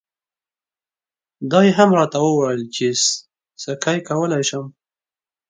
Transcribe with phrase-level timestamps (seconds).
[1.51, 2.85] دا یې هم راته وویل چې
[3.63, 4.65] سکی کولای شم.